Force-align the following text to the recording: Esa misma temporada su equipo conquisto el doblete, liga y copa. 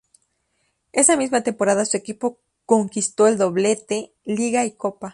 Esa 0.93 1.15
misma 1.15 1.43
temporada 1.43 1.85
su 1.85 1.95
equipo 1.95 2.39
conquisto 2.65 3.27
el 3.27 3.37
doblete, 3.37 4.15
liga 4.23 4.65
y 4.65 4.71
copa. 4.71 5.09